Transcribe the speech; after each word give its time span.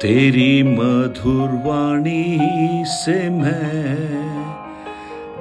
तेरी 0.00 0.62
मधुर 0.62 1.48
वाणी 1.66 2.84
से 2.86 3.30
मैं 3.30 3.96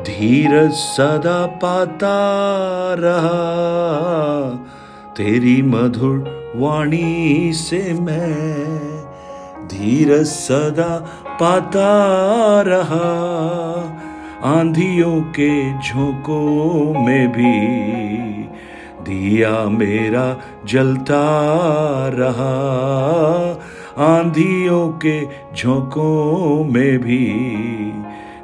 धीरज 0.03 0.71
सदा 0.71 1.45
पाता 1.45 2.17
रहा। 2.99 3.39
तेरी 5.17 5.61
मधुर 5.61 6.53
वाणी 6.55 7.53
से 7.53 7.93
मैं 7.93 8.77
धीरज 9.67 10.25
सदा 10.25 10.97
पाता 11.27 11.91
रहा। 12.61 13.09
आंधियों 14.59 15.21
के 15.21 15.79
झोंकों 15.79 17.05
में 17.05 17.31
भी 17.31 17.57
दिया 19.03 19.65
मेरा 19.65 20.37
जलता 20.65 21.23
रहा। 22.07 22.55
आंधियों 23.99 24.89
के 25.05 25.27
झोंकों 25.55 26.63
में 26.63 26.99
भी 26.99 27.17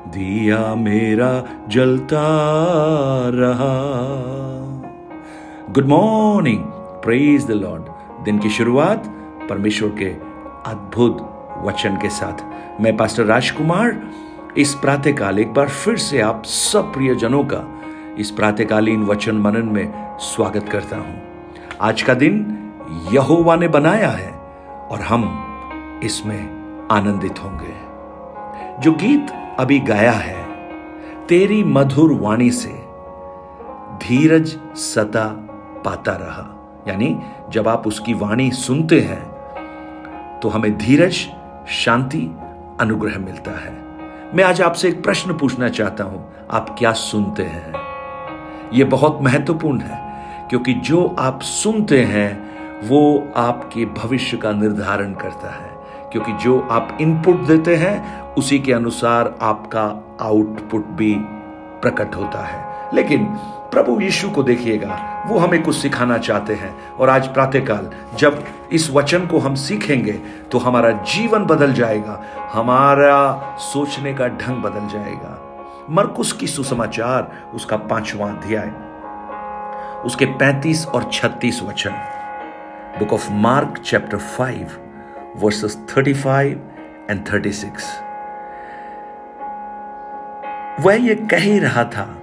दिया 0.08 0.76
मेरा 0.76 1.30
जलता 1.68 2.24
रहा। 3.34 3.76
Good 5.74 5.86
morning 5.86 6.64
praise 7.04 7.48
the 7.48 7.52
lord 7.52 7.84
दिन 8.26 8.40
की 8.40 8.50
शुरुआत 8.50 9.08
परमेश्वर 9.50 9.90
के 9.90 10.10
अद्भुत 10.72 11.18
वचन 11.66 11.96
के 11.96 12.10
साथ। 12.10 12.44
मैं 12.82 12.98
पास्टर 12.98 13.26
राजकुमार 13.26 14.02
इस 14.58 14.74
प्रातःकाल 14.74 15.40
एक 15.40 15.54
बार 15.54 15.70
फिर 15.70 15.98
से 15.98 16.22
आप 16.22 16.44
सब 16.46 16.94
प्रियजनों 16.94 17.44
का 17.44 17.64
इस 18.20 18.32
प्रातःकालीन 18.32 19.04
वचन 19.04 19.36
मनन 19.36 19.74
में 19.74 20.18
स्वागत 20.20 20.70
करता 20.70 20.98
हूँ। 20.98 21.22
आज 21.82 22.02
का 22.02 22.14
दिन 22.14 22.46
यहोवा 23.14 23.56
ने 23.56 23.68
बनाया 23.68 24.10
है 24.10 24.34
और 24.92 25.02
हम 25.02 25.45
इसमें 26.04 26.88
आनंदित 26.92 27.44
होंगे। 27.44 27.74
जो 28.82 28.92
गीत 28.94 29.32
अभी 29.60 29.80
गाया 29.80 30.12
है, 30.12 30.44
तेरी 31.28 31.64
मधुर 31.64 32.14
वाणी 32.14 32.50
से 32.52 32.74
धीरज 33.98 34.58
सता 34.76 35.28
पाता 35.86 36.16
रहा। 36.16 36.52
यानी 36.88 37.18
जब 37.50 37.68
आप 37.68 37.88
उसकी 37.88 38.14
वाणी 38.14 38.52
सुनते 38.52 39.00
हैं 39.00 39.24
तो 40.40 40.50
हमें 40.50 40.78
धीरज, 40.78 41.16
शांति, 41.68 42.22
अनुग्रह 42.80 43.18
मिलता 43.20 43.52
है। 43.52 43.74
मैं 44.36 44.44
आज 44.44 44.62
आपसे 44.62 44.88
एक 44.90 45.04
प्रश्न 45.04 45.38
पूछना 45.38 45.70
चाहता 45.70 46.04
हूँ, 46.04 46.26
आप 46.52 46.76
क्या 46.80 46.92
सुनते 46.92 47.44
हैं? 47.44 47.74
यह 48.74 48.86
बहुत 48.86 49.20
महत्वपूर्ण 49.22 49.80
है, 49.80 50.48
क्योंकि 50.50 50.74
जो 50.74 51.06
आप 51.20 51.42
सुनते 51.42 52.04
हैं, 52.04 52.90
वो 52.90 53.32
आपके 53.38 53.86
भविष्य 53.86 54.38
का 54.38 54.52
निर्धारण 54.52 55.14
करता 55.14 55.50
है। 55.50 55.75
क्योंकि 56.12 56.34
जो 56.34 56.60
आप 56.72 56.98
इनपुट 57.02 57.42
देते 57.42 57.76
हैं, 57.76 58.22
उसी 58.34 58.60
के 58.60 58.74
अनुसार 58.74 59.36
आपका 59.42 59.84
आउटपुट 60.22 60.86
भी 60.86 61.16
प्रकट 61.82 62.16
होता 62.16 62.46
है। 62.46 62.76
लेकिन 62.94 63.26
प्रभु 63.72 64.00
यीशु 64.02 64.30
को 64.30 64.44
देखिएगा, 64.44 65.24
वो 65.28 65.40
हमें 65.40 65.64
कुछ 65.64 65.76
सिखाना 65.76 66.18
चाहते 66.18 66.54
हैं। 66.54 66.94
और 66.94 67.10
आज 67.10 67.28
प्रातःकाल, 67.28 67.90
जब 68.18 68.44
इस 68.72 68.92
वचन 68.92 69.28
को 69.28 69.40
हम 69.40 69.56
सीखेंगे 69.56 70.12
तो 70.52 70.58
हमारा 70.58 70.92
जीवन 70.92 71.46
बदल 71.46 71.74
जाएगा, 71.74 72.22
हमारा 72.54 73.42
सोचने 73.60 74.14
का 74.14 74.28
ढंग 74.28 74.64
बदल 74.64 74.88
जाएगा। 74.88 75.42
मरकुस 75.90 76.32
की 76.34 76.48
सुसमाचार, 76.48 77.32
उसका 77.54 77.78
पांचवा 77.78 78.28
अध्याय, 78.28 78.72
उसके 80.06 80.26
35 80.26 80.88
और 80.88 81.04
36 81.04 81.64
वचन। 81.64 81.92
Book 83.00 83.14
of 83.14 83.32
Mark 83.32 83.78
chapter 83.78 84.18
5 84.18 84.85
verses 85.36 85.78
35 85.90 86.58
and 87.10 87.26
36 87.26 87.84
वह 90.80 90.96
ये 90.96 91.16
कह 91.16 91.38
ही 91.38 91.60
रहा 91.60 91.84
था, 91.84 92.22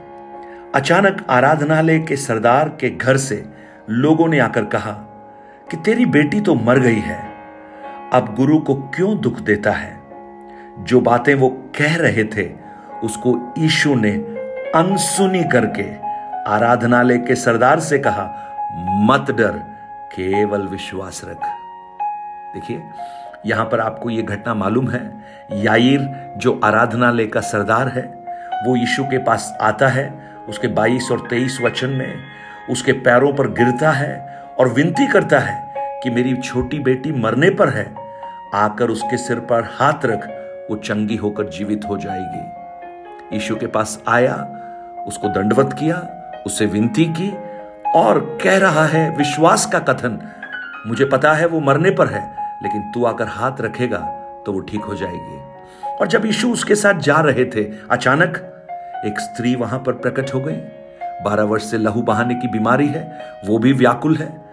अचानक 0.75 1.27
आराधनालय 1.31 1.99
के 1.99 2.17
सरदार 2.17 2.69
के 2.69 2.91
घर 2.91 3.17
से 3.17 3.45
लोगों 3.91 4.29
ने 4.29 4.39
आकर 4.39 4.65
कहा 4.65 4.93
कि 5.71 5.77
तेरी 5.77 6.07
बेटी 6.07 6.41
तो 6.41 6.55
मर 6.55 6.79
गई 6.79 7.01
है, 7.01 7.21
अब 8.13 8.35
गुरु 8.35 8.59
को 8.59 8.75
क्यों 8.75 9.21
दुख 9.21 9.41
देता 9.41 9.71
है? 9.71 10.01
जो 10.85 11.01
बातें 11.01 11.35
वो 11.35 11.49
कह 11.79 11.97
रहे 11.97 12.25
थे, 12.25 12.49
उसको 13.05 13.55
ईशु 13.59 13.95
ने 13.95 14.13
अनसुनी 14.75 15.45
करके 15.45 15.91
आराधनालय 16.51 17.19
के 17.19 17.35
सरदार 17.35 17.81
से 17.81 17.99
कहा, 17.99 18.25
मत 19.03 19.31
डर, 19.31 19.59
केवल 20.13 20.67
विश्वास 20.67 21.21
रख। 21.25 21.43
देखिए, 22.55 22.83
यहाँ 23.47 23.65
पर 23.65 23.81
आपको 23.81 24.11
यह 24.11 24.23
घटना 24.23 24.55
मालूम 24.55 24.89
है। 24.91 25.23
याईर, 25.53 26.33
जो 26.37 26.61
आराधनालय 26.65 27.27
का 27.27 27.41
सरदार 27.41 27.89
है, 27.89 28.03
वो 28.67 28.77
यीशु 28.77 29.05
के 29.05 29.19
पास 29.19 29.59
आता 29.61 29.89
है, 29.89 30.33
उसके 30.49 30.69
22 30.69 31.11
और 31.13 31.29
23 31.29 31.61
वचन 31.61 31.91
में, 31.91 32.15
उसके 32.71 32.93
पैरों 32.93 33.33
पर 33.33 33.47
गिरता 33.47 33.91
है 33.91 34.43
और 34.59 34.69
विनती 34.69 35.07
करता 35.07 35.39
है 35.39 35.75
कि 36.03 36.11
मेरी 36.11 36.37
छोटी 36.37 36.79
बेटी 36.79 37.13
मरने 37.13 37.51
पर 37.51 37.69
है, 37.69 37.95
आकर 38.55 38.91
उसके 38.91 39.17
सिर 39.17 39.39
पर 39.39 39.65
हाथ 39.73 40.05
रख, 40.05 40.27
वो 40.71 40.77
चंगी 40.77 41.17
होकर 41.17 41.49
जीवित 41.49 41.85
हो 41.89 41.99
जाएगी। 41.99 43.35
यीशु 43.35 43.57
के 43.57 43.67
पास 43.67 44.03
आया, 44.09 44.35
उसको 45.07 45.29
दंडवत 45.29 45.73
किया, 45.73 45.97
उससे 46.47 46.67
विनती 46.67 47.05
की 47.05 47.31
और 47.95 48.39
कह 48.43 48.59
रहा 48.59 48.85
है, 48.85 49.17
विश्वास 49.17 49.67
का 49.67 49.79
कथन, 49.79 50.19
मुझे 50.87 51.05
पता 51.05 51.33
है 51.33 51.47
वो 51.47 51.61
मरने 51.61 51.91
पर 51.91 52.07
है 52.07 52.42
लेकिन 52.63 52.83
तू 52.95 53.05
आकर 53.05 53.29
हाथ 53.29 53.53
रखेगा 53.61 53.99
तो 54.47 54.53
वो 54.53 54.61
ठीक 54.61 54.81
हो 54.81 54.95
जाएगी। 54.95 55.41
और 56.01 56.07
जब 56.07 56.27
यीशु 56.27 56.53
उसके 56.53 56.75
साथ 56.75 56.95
जा 56.95 57.17
रहे 57.17 57.45
थे, 57.45 57.73
अचानक 57.91 58.49
एक 59.07 59.21
स्त्री 59.21 59.55
वहाँ 59.55 59.79
पर 59.87 59.93
प्रकट 59.93 60.35
हो 60.35 60.41
गई। 60.41 60.57
बारह 61.03 61.43
वर्ष 61.43 61.65
से 61.65 61.79
लहू 61.79 62.03
बहाने 62.03 62.35
की 62.35 62.49
बीमारी 62.49 62.87
है, 62.87 63.19
वो 63.47 63.59
भी 63.59 63.73
व्याकुल 63.73 64.17
है। 64.17 64.45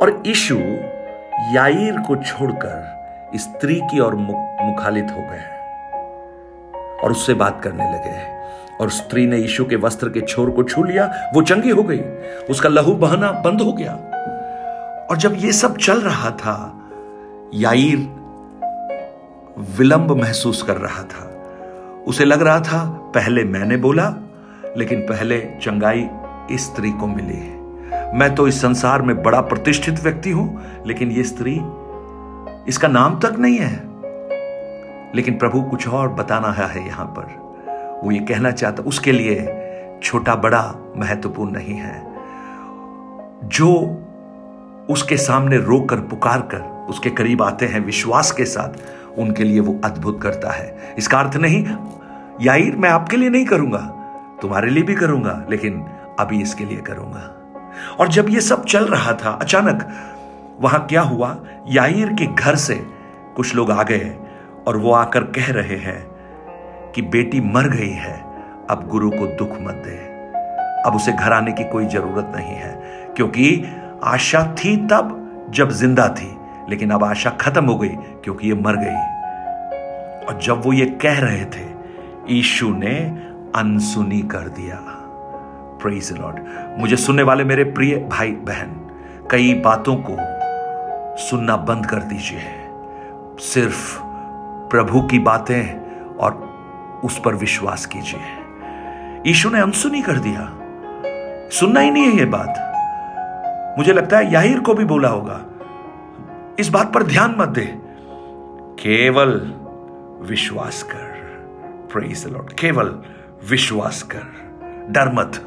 और 0.00 0.22
यीशु 0.26 0.58
याईर 1.52 2.00
को 2.00 2.16
छोड़कर 2.16 3.04
स्त्री 3.36 3.74
की 3.74 4.00
ओर 4.00 4.14
मुखालित 4.14 5.06
हो 5.10 5.18
गए। 5.18 5.54
और 7.04 7.10
उससे 7.10 7.34
बात 7.34 7.60
करने 7.64 7.90
लगे। 7.92 8.34
और 8.80 8.90
स्त्री 8.90 9.26
ने 9.26 9.36
यीशु 9.36 9.64
के 9.64 9.76
वस्त्र 9.76 10.08
के 10.08 10.20
छोर 10.20 10.50
को 10.50 10.62
छू 10.62 10.82
लिया, 10.82 11.30
वो 11.34 11.42
चंगी 11.42 11.70
हो 11.70 11.82
गई। 11.82 12.00
उसका 12.50 12.68
लहू 12.68 12.94
बहना 12.94 13.32
बंद 13.32 13.60
हो 13.60 13.72
गया। 13.72 13.92
और 15.10 15.16
जब 15.16 15.34
ये 15.36 15.52
सब 15.52 15.76
चल 15.76 16.00
रहा 16.00 16.30
था 16.30 16.83
याईर 17.54 17.98
विलंब 19.78 20.12
महसूस 20.12 20.62
कर 20.62 20.76
रहा 20.76 21.02
था। 21.02 21.30
उसे 22.06 22.24
लग 22.24 22.42
रहा 22.42 22.60
था, 22.60 22.84
पहले 23.14 23.44
मैंने 23.44 23.76
बोला, 23.76 24.14
लेकिन 24.76 25.00
पहले 25.00 25.40
चंगाई 25.40 26.08
इस 26.50 26.64
स्त्री 26.64 26.92
को 26.92 27.06
मिली 27.06 27.36
है। 27.36 27.54
मैं 28.18 28.34
तो 28.34 28.48
इस 28.48 28.62
संसार 28.62 29.02
में 29.02 29.22
बड़ा 29.22 29.40
प्रतिष्ठित 29.40 30.00
व्यक्ति 30.00 30.30
हूँ, 30.30 30.62
लेकिन 30.86 31.10
ये 31.10 31.22
स्त्री 31.22 31.60
इसका 32.68 32.88
नाम 32.88 33.18
तक 33.18 33.36
नहीं 33.38 33.58
है। 33.58 33.82
लेकिन 35.14 35.38
प्रभु 35.38 35.62
कुछ 35.62 35.88
और 35.88 36.08
बताना 36.08 36.52
है 36.52 36.86
यहाँ 36.86 37.06
पर। 37.06 37.44
वो 38.04 38.10
ये 38.10 38.20
कहना 38.20 38.50
चाहता, 38.50 38.82
उसके 38.82 39.12
लिए 39.12 39.62
छोटा 40.02 40.34
बड़ा 40.34 40.74
महत्वपूर्ण 40.96 41.50
नहीं 41.50 41.74
है। 41.74 42.14
जो 43.44 44.02
उसके 44.90 45.16
सामने 45.16 45.56
रोकर 45.56 45.96
पुकार 45.96 46.40
कर 46.40 46.73
उसके 46.88 47.10
करीब 47.10 47.42
आते 47.42 47.66
हैं 47.66 47.80
विश्वास 47.80 48.30
के 48.32 48.44
साथ, 48.44 48.78
उनके 49.18 49.44
लिए 49.44 49.60
वो 49.60 49.80
अद्भुत 49.84 50.20
करता 50.22 50.52
है। 50.52 50.94
इसका 50.98 51.18
अर्थ 51.18 51.36
नहीं, 51.36 51.64
याईर 52.40 52.76
मैं 52.76 52.88
आपके 52.90 53.16
लिए 53.16 53.30
नहीं 53.30 53.44
करूँगा, 53.46 53.78
तुम्हारे 54.42 54.70
लिए 54.70 54.82
भी 54.82 54.94
करूँगा, 54.94 55.44
लेकिन 55.50 55.84
अभी 56.20 56.40
इसके 56.42 56.64
लिए 56.64 56.80
करूँगा। 56.80 57.30
और 58.00 58.08
जब 58.08 58.28
ये 58.30 58.40
सब 58.40 58.64
चल 58.64 58.84
रहा 58.86 59.12
था, 59.14 59.30
अचानक 59.32 59.86
वहाँ 60.60 60.84
क्या 60.86 61.02
हुआ? 61.02 61.36
याईर 61.68 62.12
के 62.12 62.26
घर 62.26 62.56
से 62.56 62.74
कुछ 63.36 63.54
लोग 63.54 63.70
आ 63.70 63.82
गए 63.82 64.14
और 64.66 64.76
वो 64.76 64.92
आकर 64.92 65.24
कह 65.30 65.50
रहे 65.52 65.76
हैं 65.78 66.00
कि 66.94 67.02
बेटी 67.02 67.40
मर 67.40 67.68
गई 67.68 67.90
है, 67.90 68.14
अब 68.70 68.86
गुरु 68.88 69.10
को 69.10 69.26
दुख 69.36 69.56
मत 69.60 69.82
दे। 69.86 69.96
अब 70.86 70.96
उसे 70.96 71.12
घर 71.12 71.32
आने 71.32 71.52
की 71.52 71.64
कोई 71.64 71.86
ज़रूरत 71.86 72.32
नहीं 72.36 72.54
है, 72.54 72.72
क्योंकि 73.16 73.64
आशा 74.04 74.44
थी 74.54 74.76
तब 74.86 75.20
जब 75.50 75.70
ज़िंदा 75.72 76.08
थी। 76.10 76.26
लेकिन 76.68 76.90
अब 76.90 77.04
आशा 77.04 77.30
खत्म 77.30 77.64
हो 77.64 77.76
गई 77.76 77.88
क्योंकि 77.88 78.48
ये 78.48 78.54
मर 78.54 78.76
गई। 78.76 79.14
और 80.26 80.40
जब 80.42 80.62
वो 80.64 80.72
ये 80.72 80.86
कह 80.86 81.18
रहे 81.18 81.44
थे 81.44 81.66
ईशु 82.30 82.68
ने 82.68 82.94
अनसुनी 83.56 84.22
कर 84.22 84.48
दिया। 84.48 84.78
प्रेज 85.82 86.12
लॉर्ड 86.12 86.36
मुझे 86.80 86.96
सुनने 86.96 87.22
वाले 87.22 87.44
मेरे 87.44 87.64
प्रिय 87.64 87.96
भाई 87.96 88.30
बहन, 88.30 88.90
कई 89.30 89.54
बातों 89.54 89.96
को 89.96 90.16
सुनना 91.16 91.56
बंद 91.56 91.86
कर 91.86 91.96
दीजिए। 91.96 92.42
सिर्फ़ 93.38 94.00
प्रभु 94.70 95.02
की 95.02 95.18
बातें 95.18 95.80
और 96.16 96.54
उस 97.04 97.20
पर 97.24 97.34
विश्वास 97.34 97.86
कीजिए। 97.86 98.20
ईशु 99.26 99.50
ने 99.50 99.60
अनसुनी 99.60 100.02
कर 100.02 100.16
दिया। 100.16 100.52
सुनना 101.50 101.80
ही 101.80 101.90
नहीं 101.90 102.04
है 102.04 102.16
यह 102.16 102.26
बात। 102.26 102.70
मुझे 103.78 103.92
लगता 103.92 104.18
है 104.18 104.32
याहिर 104.32 104.60
को 104.60 104.74
भी 104.74 104.84
बोला 104.84 105.08
होगा। 105.08 105.40
इस 106.58 106.68
बात 106.68 106.92
पर 106.92 107.02
ध्यान 107.02 107.34
मत 107.38 107.48
दे। 107.48 107.64
केवल 108.78 109.30
विश्वास 110.28 110.82
कर। 110.82 111.12
प्रेज 111.92 112.26
लॉर्ड 112.26 112.52
केवल 112.52 112.88
विश्वास 113.50 114.02
कर। 114.02 114.22
डर 114.90 115.12
मत। 115.14 115.40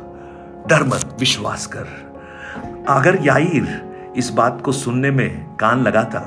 डर 0.67 0.83
मत। 0.83 1.15
विश्वास 1.19 1.65
कर। 1.65 2.85
अगर 2.89 3.19
याईर 3.21 4.13
इस 4.17 4.29
बात 4.29 4.61
को 4.61 4.71
सुनने 4.71 5.11
में 5.11 5.55
कान 5.55 5.81
लगाता 5.81 6.19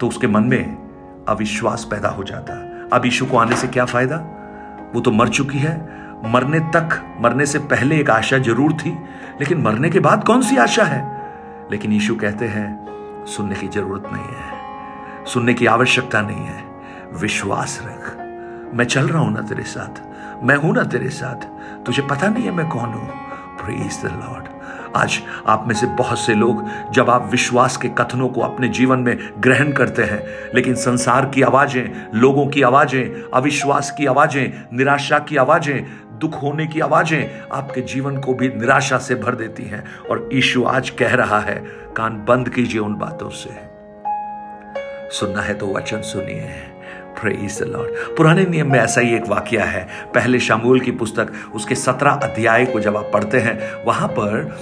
तो 0.00 0.08
उसके 0.08 0.26
मन 0.26 0.44
में 0.44 1.24
अविश्वास 1.28 1.84
पैदा 1.84 2.08
हो 2.08 2.24
जाता। 2.24 2.54
अब 2.92 3.04
यीशु 3.04 3.26
को 3.26 3.36
आने 3.36 3.56
से 3.56 3.66
क्या 3.66 3.84
फ़ायदा? 3.84 4.16
वो 4.94 5.00
तो 5.00 5.10
मर 5.10 5.28
चुकी 5.28 5.58
है। 5.58 5.78
मरने 6.24 6.60
तक, 6.60 7.18
मरने 7.20 7.46
से 7.46 7.58
पहले 7.58 8.00
एक 8.00 8.10
आशा 8.10 8.38
ज़रूर 8.38 8.72
थी, 8.72 8.90
लेकिन 9.40 9.60
मरने 9.60 9.90
के 9.90 10.00
बाद 10.00 10.24
कौन 10.24 10.42
सी 10.42 10.56
आशा 10.56 10.84
है? 10.84 11.02
लेकिन 11.70 11.92
यीशु 11.92 12.14
कहते 12.14 12.46
हैं 12.46 12.90
सुनने 13.26 13.54
की 13.54 13.68
ज़रूरत 13.68 14.02
नहीं 14.12 14.36
है। 14.36 15.24
सुनने 15.26 15.54
की 15.54 15.66
आवश्यकता 15.66 16.20
नहीं 16.20 16.44
है। 16.46 16.64
विश्वास 17.12 17.80
रख। 17.84 18.16
मैं 18.74 18.84
चल 18.84 19.08
रहा 19.08 19.22
हूँ 19.22 19.32
ना 19.32 19.40
तेरे 19.40 19.62
साथ। 19.62 20.02
मैं 20.44 20.56
हूँ 20.56 20.74
ना 20.74 20.84
तेरे 20.84 21.08
साथ। 21.08 21.36
तुझे 21.86 22.02
पता 22.02 22.28
नहीं 22.28 22.44
है 22.44 22.50
मैं 22.50 22.68
कौन 22.68 22.92
हूँ। 22.92 23.08
प्रेज 23.56 24.00
द 24.04 24.06
लॉर्ड 24.06 24.44
आज 24.96 25.22
आप 25.46 25.64
में 25.68 25.74
से 25.74 25.86
बहुत 25.86 26.18
से 26.18 26.34
लोग 26.34 26.64
जब 26.92 27.10
आप 27.10 27.28
विश्वास 27.30 27.76
के 27.76 27.88
कथनों 27.88 28.28
को 28.28 28.40
अपने 28.40 28.68
जीवन 28.68 28.98
में 28.98 29.18
ग्रहण 29.38 29.72
करते 29.72 30.02
हैं, 30.02 30.22
लेकिन 30.54 30.74
संसार 30.74 31.26
की 31.26 31.42
आवाज़ें, 31.42 32.10
लोगों 32.14 32.46
की 32.46 32.62
आवाज़ें, 32.62 33.30
अविश्वास 33.34 33.90
की 33.90 34.06
आवाज़ें, 34.06 34.76
निराशा 34.76 35.18
की 35.18 35.36
आवाज़ें 35.36 35.86
दुख 36.20 36.42
होने 36.42 36.66
की 36.66 36.80
आवाज़ें 36.80 37.42
आपके 37.52 37.80
जीवन 37.80 38.16
को 38.16 38.34
भी 38.34 38.48
निराशा 38.48 38.98
से 38.98 39.14
भर 39.14 39.34
देती 39.34 39.62
हैं। 39.62 39.84
और 40.10 40.28
ईशु 40.32 40.64
आज 40.64 40.90
कह 40.90 41.14
रहा 41.14 41.40
है, 41.40 41.64
कान 41.96 42.24
बंद 42.28 42.48
कीजिए 42.48 42.80
उन 42.80 42.94
बातों 42.94 43.28
से। 43.28 43.50
सुनना 45.10 45.42
है 45.42 45.54
तो 45.54 45.74
वचन 45.74 46.00
सुनिए। 46.02 46.66
लॉर्ड 47.62 48.16
पुराने 48.16 48.44
नियम 48.44 48.72
में 48.72 48.78
ऐसा 48.78 49.00
ही 49.00 49.14
एक 49.14 49.26
वाक्य 49.28 49.58
है। 49.58 49.88
पहले 50.14 50.38
शामूल 50.40 50.80
की 50.80 50.90
पुस्तक, 50.90 51.32
उसके 51.54 51.74
सत्रह 51.74 52.10
अध्याय 52.10 52.66
को 52.66 52.80
जब 52.80 52.96
आप 52.96 53.10
पढ़ते 53.12 53.38
हैं, 53.38 53.84
वहाँ 53.84 54.08
पर 54.08 54.56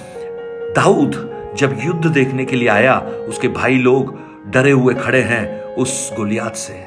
दाऊद 0.75 1.11
जब 1.57 1.77
युद्ध 1.83 2.05
देखने 2.05 2.45
के 2.45 2.55
लिए 2.55 2.67
आया, 2.67 2.99
उसके 2.99 3.47
भाई 3.47 3.77
लोग 3.77 4.19
डरे 4.51 4.71
हुए 4.71 4.93
खड़े 4.93 5.21
हैं 5.21 5.63
उस 5.63 6.13
गुलियात 6.17 6.55
से। 6.55 6.83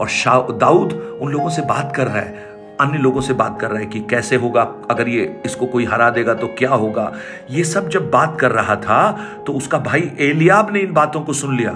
और 0.00 0.08
दाऊद 0.56 0.92
उन 1.22 1.32
लोगों 1.32 1.50
से 1.50 1.62
बात 1.62 1.92
कर 1.96 2.06
रहा 2.06 2.16
है। 2.16 2.49
अन्य 2.80 2.98
लोगों 2.98 3.20
से 3.20 3.34
बात 3.34 3.60
कर 3.60 3.70
रहा 3.70 3.78
है 3.78 3.86
कि 3.86 4.00
कैसे 4.00 4.36
होगा, 4.36 4.62
अगर 4.90 5.08
ये 5.08 5.42
इसको 5.46 5.66
कोई 5.66 5.84
हरा 5.84 6.10
देगा 6.10 6.34
तो 6.34 6.46
क्या 6.58 6.70
होगा। 6.70 7.12
ये 7.50 7.64
सब 7.64 7.88
जब 7.88 8.10
बात 8.10 8.38
कर 8.40 8.50
रहा 8.50 8.76
था 8.78 9.10
तो 9.46 9.52
उसका 9.52 9.78
भाई 9.78 10.10
एलियाब 10.20 10.72
ने 10.72 10.80
इन 10.80 10.92
बातों 10.92 11.20
को 11.20 11.32
सुन 11.32 11.56
लिया। 11.56 11.70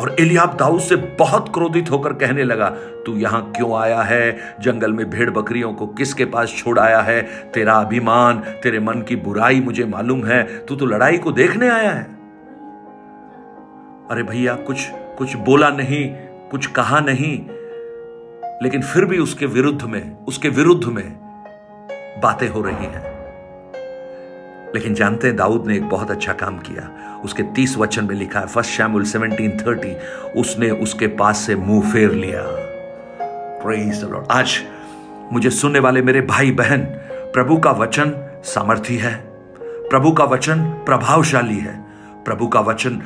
और 0.00 0.14
एलियाब 0.20 0.56
दाऊद 0.56 0.80
से 0.80 0.96
बहुत 1.18 1.48
क्रोधित 1.54 1.90
होकर 1.90 2.12
कहने 2.12 2.44
लगा, 2.44 2.68
तू 3.06 3.16
यहाँ 3.16 3.40
क्यों 3.56 3.74
आया 3.76 4.02
है? 4.02 4.54
जंगल 4.60 4.92
में 4.92 5.08
भेड़ 5.10 5.28
बकरियों 5.30 5.72
को 5.72 5.86
किसके 5.88 6.24
पास 6.24 6.54
छोड़ 6.56 6.78
आया 6.78 7.00
है? 7.00 7.20
तेरा 7.52 7.74
अभिमान, 7.74 8.38
तेरे 8.62 8.80
मन 8.80 9.02
की 9.02 9.16
बुराई 9.16 9.60
मुझे 9.60 9.84
मालूम 9.84 10.24
है। 10.24 10.42
तू 10.66 10.76
तो 10.76 10.86
लड़ाई 10.86 11.18
को 11.18 11.32
देखने 11.32 11.68
आया 11.68 11.90
है। 11.90 12.02
अरे 14.10 14.22
भैया, 14.22 14.54
कुछ 14.56 14.88
कुछ 15.18 15.36
बोला 15.36 15.68
नहीं, 15.70 16.08
कुछ 16.50 16.66
कहा 16.66 17.00
नहीं। 17.00 17.38
लेकिन 18.62 18.82
फिर 18.82 19.04
भी 19.04 19.18
उसके 19.18 19.46
विरुद्ध 19.46 19.82
में, 19.82 20.24
उसके 20.24 20.48
विरुद्ध 20.48 20.84
में 20.84 21.12
बातें 22.22 22.48
हो 22.48 22.62
रही 22.62 22.86
हैं। 22.86 23.18
लेकिन 24.74 24.94
जानते 24.94 25.26
हैं 25.26 25.36
दाऊद 25.36 25.66
ने 25.66 25.76
एक 25.76 25.88
बहुत 25.88 26.10
अच्छा 26.10 26.32
काम 26.32 26.58
किया। 26.58 27.16
उसके 27.24 27.42
तीस 27.42 27.78
वचन 27.78 28.04
में 28.04 28.14
लिखा 28.14 28.40
है, 28.40 28.46
फ़र्स्ट 28.46 28.70
शैमुल 28.70 29.04
सेवनटीन 29.04 29.50
थर्टी, 29.50 29.96
उसने 30.40 30.70
उसके 30.70 31.06
पास 31.06 31.38
से 31.38 31.54
मुँह 31.54 31.92
फेर 31.92 32.10
लिया। 32.10 32.40
आज 34.30 34.62
मुझे 35.32 35.50
सुनने 35.50 35.78
वाले 35.78 36.02
मेरे 36.02 36.20
भाई 36.20 36.50
बहन, 36.50 36.80
प्रभु 37.12 37.56
का 37.56 37.70
वचन 37.70 38.40
सामर्थी 38.44 38.96
है। 38.96 39.14
प्रभु 39.62 40.12
का 40.12 40.24
वचन 40.24 40.64
प्रभावशाली 40.64 41.58
है। 41.58 41.84
प्रभु 42.24 42.48
का 42.48 42.60
वचन 42.60 43.02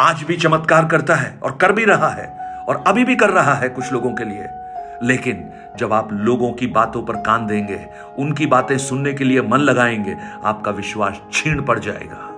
आज 0.00 0.22
भी 0.22 0.36
चमत्कार 0.36 0.86
करता 0.86 1.14
है 1.14 1.38
और 1.42 1.58
कर 1.60 1.72
भी 1.72 1.84
रहा 1.84 2.08
है 2.08 2.26
और 2.64 2.84
अभी 2.86 3.04
भी 3.04 3.16
कर 3.16 3.30
रहा 3.30 3.54
है 3.54 3.68
कुछ 3.68 3.92
लोगों 3.92 4.10
के 4.10 4.24
लिए। 4.24 4.61
लेकिन 5.02 5.50
जब 5.78 5.92
आप 5.92 6.08
लोगों 6.12 6.52
की 6.52 6.66
बातों 6.66 7.02
पर 7.02 7.14
कान 7.14 7.46
देंगे, 7.46 7.86
उनकी 8.18 8.46
बातें 8.46 8.78
सुनने 8.78 9.12
के 9.12 9.24
लिए 9.24 9.42
मन 9.42 9.58
लगाएँगे, 9.58 10.16
आपका 10.44 10.70
विश्वास 10.70 11.20
छीण 11.32 11.62
पड़ 11.62 11.78
जाएगा। 11.78 12.28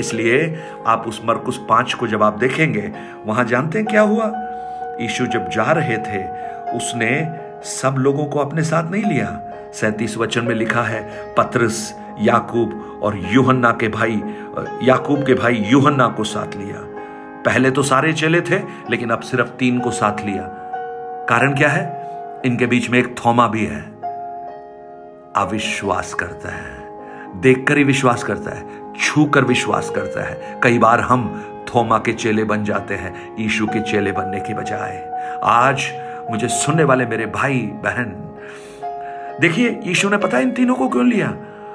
इसलिए 0.00 0.58
आप 0.86 1.04
उस 1.08 1.22
मरकुस 1.24 1.66
पाँच 1.68 1.94
को 1.94 2.06
जब 2.06 2.22
आप 2.22 2.38
देखेंगे, 2.38 2.92
वहाँ 3.26 3.44
जानते 3.44 3.78
हैं 3.78 3.86
क्या 3.86 4.00
हुआ? 4.00 4.32
यीशु 5.00 5.26
जब 5.26 5.48
जा 5.48 5.72
रहे 5.72 5.96
थे, 5.96 6.24
उसने 6.76 7.40
सब 7.62 7.94
लोगों 7.98 8.26
को 8.26 8.38
अपने 8.38 8.62
साथ 8.62 8.90
नहीं 8.90 9.04
लिया। 9.04 9.40
सैतीस 9.72 10.16
वचन 10.16 10.44
में 10.44 10.54
लिखा 10.54 10.82
है, 10.82 11.34
पत्रस, 11.38 12.00
याकूब 12.20 13.00
और 13.02 13.20
यूहन्ना 13.32 13.70
के 13.70 13.88
भाई, 13.88 14.22
याकूब 14.82 15.26
के 15.26 15.34
भाई 15.34 15.54
यूहन्ना 15.54 16.08
को 16.08 16.24
साथ 16.24 16.56
लिया। 16.56 16.94
पहले 17.42 17.70
तो 17.70 17.82
सारे 17.82 18.12
चले 18.12 18.40
थे, 18.40 18.58
लेकिन 18.90 19.10
अब 19.10 19.20
सिर्फ़ 19.20 19.48
तीन 19.48 19.78
को 19.78 19.90
साथ 19.90 20.26
लिया। 20.26 20.63
कारण 21.28 21.56
क्या 21.56 21.68
है? 21.68 22.10
इनके 22.44 22.66
बीच 22.66 22.90
में 22.90 22.98
एक 22.98 23.18
थोमा 23.18 23.48
भी 23.48 23.66
है। 23.66 23.82
अविश्वास 25.36 26.14
करता 26.14 26.48
है। 26.48 26.84
देखकर 27.40 27.76
ही 27.76 27.84
विश्वास 27.84 28.24
करता 28.24 28.50
है। 28.50 28.94
छू 28.94 29.24
कर 29.24 29.44
विश्वास 29.44 29.90
करता 29.90 30.24
है। 30.24 30.60
कई 30.62 30.78
बार 30.78 31.00
हम 31.00 31.44
थोमा 31.68 31.98
के 31.98 32.12
चेले 32.12 32.44
बन 32.44 32.64
जाते 32.64 32.94
हैं 32.94 33.36
ईशु 33.40 33.66
के 33.66 33.80
चेले 33.80 34.12
बनने 34.12 34.40
की 34.40 34.54
बजाय। 34.54 35.10
आज 35.44 35.92
मुझे 36.30 36.48
सुनने 36.48 36.84
वाले 36.84 37.06
मेरे 37.06 37.26
भाई, 37.26 37.58
बहन, 37.58 38.36
देखिए 39.40 39.80
ईशु 39.84 40.08
ने 40.08 40.16
पता 40.16 40.38
इन 40.38 40.50
तीनों 40.50 40.74
को 40.74 40.88
क्यों 40.88 41.06
लिया? 41.06 41.28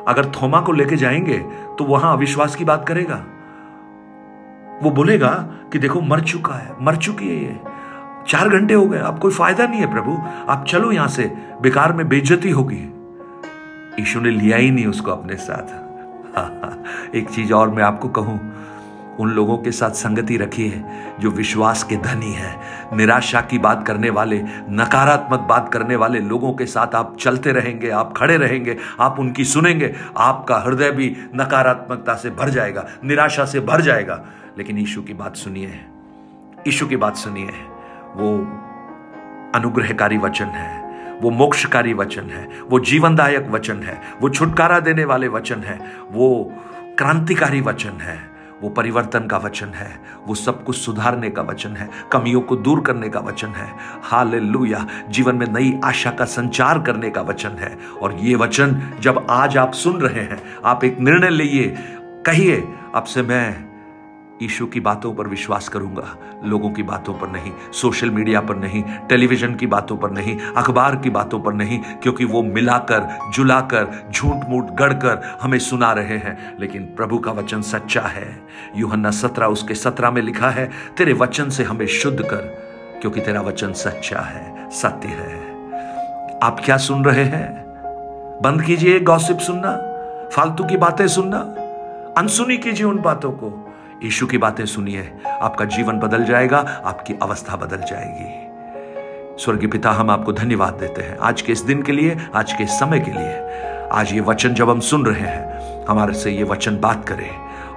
अगर 0.07 0.25
थोमा 0.25 0.61
को 0.61 0.71
लेके 0.71 0.95
जाएँगे 0.95 1.37
तो 1.77 1.83
वहाँ 1.83 2.13
अविश्वास 2.13 2.55
की 2.55 2.65
बात 2.65 2.87
करेगा। 2.87 3.25
वो 4.83 4.91
बोलेगा 4.91 5.49
कि 5.71 5.79
देखो, 5.79 6.01
मर 6.01 6.19
चुका 6.19 6.53
है, 6.53 6.75
मर 6.81 6.95
चुकी 6.95 7.29
है 7.29 7.35
ये। 7.35 7.68
चार 8.27 8.49
घंटे 8.49 8.73
हो 8.73 8.85
गए 8.85 8.99
आप 8.99 9.19
कोई 9.19 9.31
फ़ायदा 9.31 9.67
नहीं 9.67 9.79
है 9.79 9.93
प्रभु। 9.93 10.17
आप 10.51 10.65
चलो 10.67 10.91
यहाँ 10.91 11.07
से, 11.07 11.37
बेकार 11.61 11.93
में 11.93 12.09
बेइज्जती 12.09 12.49
होगी। 12.49 12.93
यीशु 13.99 14.21
ने 14.21 14.29
लिया 14.29 14.57
ही 14.57 14.71
नहीं 14.71 14.85
उसको 14.85 15.11
अपने 15.11 15.35
साथ। 15.35 15.89
एक 17.15 17.29
चीज़ 17.29 17.53
और 17.53 17.69
मैं 17.69 17.83
आपको 17.83 18.09
कहूँ, 18.09 18.53
उन 19.19 19.29
लोगों 19.29 19.57
के 19.57 19.71
साथ 19.71 19.89
संगति 19.89 20.37
रखिए 20.37 20.83
जो 21.19 21.29
विश्वास 21.29 21.83
के 21.83 21.95
धनी 21.95 22.33
है। 22.33 22.59
निराशा 22.93 23.41
की 23.41 23.59
बात 23.59 23.87
करने 23.87 24.09
वाले, 24.09 24.43
नकारात्मक 24.69 25.39
बात 25.39 25.73
करने 25.73 25.95
वाले 25.95 26.19
लोगों 26.19 26.53
के 26.53 26.65
साथ 26.65 26.95
आप 26.95 27.17
चलते 27.19 27.51
रहेंगे, 27.51 27.89
आप 27.89 28.13
खड़े 28.17 28.37
रहेंगे, 28.37 28.77
आप 28.99 29.19
उनकी 29.19 29.45
सुनेंगे, 29.45 29.95
आपका 30.17 30.57
हृदय 30.57 30.91
भी 30.91 31.17
नकारात्मकता 31.35 32.15
से 32.15 32.29
भर 32.29 32.49
जाएगा, 32.49 32.87
निराशा 33.03 33.45
से 33.45 33.59
भर 33.59 33.81
जाएगा। 33.81 34.25
लेकिन 34.57 34.77
यीशु 34.77 35.01
की 35.01 35.13
बात 35.13 35.35
सुनिए, 35.35 35.67
यीशु 36.67 36.87
की 36.87 36.95
बात 36.95 37.15
सुनिए। 37.15 37.49
वो 38.15 38.37
अनुग्रहकारी 39.55 40.17
वचन 40.17 40.45
है, 40.45 40.89
वो 41.21 41.29
मोक्षकारी 41.29 41.93
वचन 41.93 42.21
है, 42.21 42.49
वो 42.69 42.79
जीवनदायक 42.79 43.47
वचन 43.49 43.83
है, 43.83 44.01
वो 44.21 44.29
छुटकारा 44.29 44.79
देने 44.79 45.05
वाले 45.05 45.27
वचन 45.27 45.59
है, 45.59 45.79
वो 46.11 46.53
क्रांतिकारी 46.97 47.61
वचन 47.61 47.89
है, 47.89 48.29
वो 48.61 48.69
परिवर्तन 48.69 49.19
का 49.19 49.37
वचन 49.37 49.67
है, 49.67 49.99
वो 50.27 50.35
सब 50.35 50.63
कुछ 50.63 50.77
सुधारने 50.77 51.29
का 51.29 51.41
वचन 51.41 51.69
है, 51.69 51.89
कमियों 52.11 52.41
को 52.41 52.55
दूर 52.55 52.81
करने 52.81 53.09
का 53.09 53.19
वचन 53.19 53.47
है 53.47 53.73
हाल 54.03 54.31
जीवन 55.09 55.35
में 55.35 55.47
नई 55.47 55.79
आशा 55.83 56.11
का 56.11 56.25
संचार 56.25 56.79
करने 56.79 57.09
का 57.09 57.21
वचन 57.21 57.49
है। 57.49 57.77
और 58.01 58.13
ये 58.13 58.35
वचन 58.35 58.81
जब 58.99 59.27
आज 59.29 59.57
आप 59.57 59.73
सुन 59.73 60.01
रहे 60.01 60.23
हैं, 60.23 60.39
आप 60.65 60.83
एक 60.83 60.99
निर्णय 60.99 61.29
लिए 61.29 61.75
कहिए 62.25 62.67
अब 62.95 63.03
से 63.03 63.21
मैं 63.21 63.68
ईशु 64.43 64.65
की 64.65 64.79
बातों 64.79 65.13
पर 65.13 65.27
विश्वास 65.27 65.69
करूँगा, 65.69 66.17
लोगों 66.45 66.69
की 66.69 66.83
बातों 66.83 67.13
पर 67.13 67.27
नहीं, 67.27 67.51
सोशल 67.73 68.09
मीडिया 68.09 68.41
पर 68.41 68.55
नहीं, 68.55 68.83
टेलीविज़न 69.09 69.55
की 69.55 69.67
बातों 69.67 69.97
पर 69.97 70.11
नहीं, 70.11 70.39
अखबार 70.39 70.95
की 70.95 71.09
बातों 71.09 71.39
पर 71.39 71.53
नहीं, 71.53 71.79
क्योंकि 71.79 72.25
वो 72.25 72.43
मिलाकर, 72.43 73.31
जुलाकर 73.33 74.09
झूठ 74.11 74.35
मूठ 74.49 74.65
गढ़कर 74.65 75.37
हमें 75.41 75.59
सुना 75.59 75.91
रहे 75.91 76.17
हैं। 76.17 76.59
लेकिन 76.59 76.83
प्रभु 76.83 77.19
का 77.19 77.31
वचन 77.31 77.61
सच्चा 77.61 78.01
है। 78.01 78.41
यूहन्ना 78.75 79.11
सत्रह 79.11 79.45
उसके 79.45 79.73
सत्रह 79.73 80.11
में 80.11 80.21
लिखा 80.21 80.49
है, 80.49 80.71
तेरे 80.97 81.13
वचन 81.13 81.49
से 81.49 81.63
हमें 81.63 81.87
शुद्ध 81.87 82.21
कर, 82.21 82.69
क्योंकि 83.01 83.21
तेरा 83.21 83.41
वचन 83.41 83.73
सच्चा 83.73 84.19
है, 84.19 84.69
सत्य 84.69 85.07
है। 85.07 85.49
आप 86.43 86.61
क्या 86.65 86.77
सुन 86.77 87.05
रहे 87.05 87.23
हैं? 87.23 87.65
बंद 88.43 88.61
कीजिए 88.61 88.99
गॉसिप 88.99 89.37
सुनना, 89.37 89.71
फालतू 90.29 90.63
की 90.63 90.77
बातें 90.77 91.07
सुनना, 91.07 91.37
अनसुनी 92.17 92.57
कीजिए 92.57 92.85
उन 92.85 92.99
बातों 92.99 93.31
को। 93.31 93.68
यीशु 94.03 94.27
की 94.27 94.37
बातें 94.37 94.65
सुनिए। 94.65 95.11
आपका 95.41 95.65
जीवन 95.65 95.99
बदल 95.99 96.23
जाएगा, 96.23 96.57
आपकी 96.57 97.13
अवस्था 97.21 97.55
बदल 97.55 97.77
जाएगी। 97.77 98.47
स्वर्गीय 99.43 99.69
पिता, 99.69 99.91
हम 99.91 100.09
आपको 100.09 100.33
धन्यवाद 100.33 100.73
देते 100.73 101.01
हैं। 101.01 101.17
आज 101.17 101.41
के 101.41 101.51
इस 101.51 101.61
दिन 101.61 101.81
के 101.81 101.91
लिए, 101.91 102.17
आज 102.35 102.53
के 102.53 102.63
इस 102.63 102.69
समय 102.69 102.99
के 102.99 103.11
लिए, 103.11 103.49
आज 103.91 104.13
ये 104.13 104.19
वचन 104.19 104.53
जब 104.53 104.69
हम 104.69 104.79
सुन 104.79 105.05
रहे 105.05 105.19
हैं, 105.19 105.49
हमारे 105.85 106.13
से 106.13 106.31
ये 106.31 106.43
वचन 106.43 106.79
बात 106.79 107.09
करे 107.09 107.29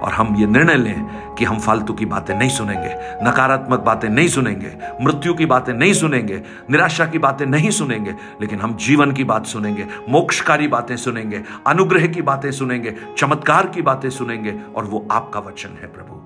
और 0.03 0.11
हम 0.11 0.35
ये 0.35 0.45
निर्णय 0.45 0.75
लें 0.75 1.05
कि 1.35 1.45
हम 1.45 1.59
फालतू 1.59 1.93
की 1.93 2.05
बातें 2.05 2.35
नहीं 2.35 2.49
सुनेंगे, 2.49 2.95
नकारात्मक 3.29 3.79
बातें 3.79 4.09
नहीं 4.09 4.27
सुनेंगे, 4.27 4.77
मृत्यु 5.01 5.33
की 5.33 5.45
बातें 5.45 5.73
नहीं 5.73 5.93
सुनेंगे, 5.93 6.41
निराशा 6.69 7.05
की 7.05 7.17
बातें 7.17 7.45
नहीं 7.45 7.71
सुनेंगे, 7.71 8.15
लेकिन 8.41 8.59
हम 8.59 8.75
जीवन 8.75 9.11
की 9.11 9.23
बात 9.23 9.45
सुनेंगे, 9.45 9.87
मोक्षकारी 10.09 10.67
बातें 10.67 10.97
सुनेंगे, 10.97 11.43
अनुग्रह 11.67 12.07
की 12.07 12.21
बातें 12.21 12.51
सुनेंगे, 12.51 12.95
चमत्कार 13.17 13.67
की 13.67 13.81
बातें 13.81 14.09
सुनेंगे, 14.09 14.59
और 14.75 14.83
वो 14.83 15.07
आपका 15.11 15.39
वचन 15.39 15.69
है 15.69 15.87
प्रभु। 15.87 16.23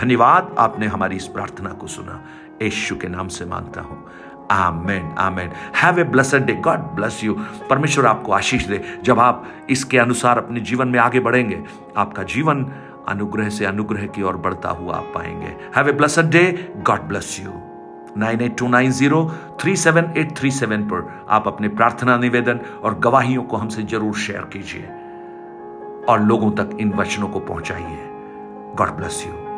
धन्यवाद, 0.00 0.56
आपने 0.58 0.86
हमारी 0.86 1.16
इस 1.16 1.26
प्रार्थना 1.26 1.70
को 1.70 1.86
सुना। 1.86 2.24
यशु 2.62 2.96
के 2.96 3.08
नाम 3.08 3.28
से 3.28 3.44
माँगता 3.44 3.80
हूँ। 3.80 4.10
Amen 4.50 5.14
amen. 5.18 5.50
Have 5.76 6.00
a 6.00 6.04
blessed 6.04 6.44
day 6.46 6.52
God 6.52 6.78
bless 6.78 7.24
you 7.24 7.34
परमेश्वर 7.70 8.06
आपको 8.06 8.32
आशीष 8.32 8.66
दे। 8.66 8.84
जब 9.02 9.20
आप 9.20 9.48
इसके 9.70 9.98
अनुसार 9.98 10.38
अपने 10.38 10.60
जीवन 10.60 10.88
में 10.88 10.98
आगे 10.98 11.20
बढ़ेंगे, 11.20 11.64
आपका 11.96 12.22
जीवन 12.22 12.72
अनुग्रह 13.08 13.48
से 13.48 13.64
अनुग्रह 13.64 14.06
की 14.06 14.22
ओर 14.22 14.36
बढ़ता 14.36 14.68
हुआ 14.70 14.94
आप 14.96 15.10
पाएँगे। 15.14 15.56
Have 15.76 15.88
a 15.88 15.92
bless 15.92 16.18
day 16.18 16.44
God 16.86 17.08
bless 17.08 17.38
you 17.40 17.52
nine 18.16 18.40
eight 18.40 18.56
two 18.58 18.68
nine 18.68 18.90
zero 18.92 19.24
three 19.60 19.76
seven 19.76 20.12
eight 20.18 20.36
three 20.38 20.50
seven 20.50 20.82
पर 20.84 21.08
आप 21.30 21.46
अपने 21.48 21.68
प्रार्थना 21.70 22.16
निवेदन 22.16 22.60
और 22.84 22.98
गवाहियों 22.98 23.42
को 23.42 23.56
हमसे 23.56 23.82
ज़रूर 23.82 24.14
शेयर 24.18 24.48
कीजिए 24.52 24.88
और 26.08 26.22
लोगों 26.22 26.50
तक 26.52 26.76
इन 26.80 26.92
वचनों 26.92 27.28
को 27.28 27.40
पहुंचाइए। 27.40 27.98
God 28.76 28.96
bless 28.96 29.24
you 29.26 29.32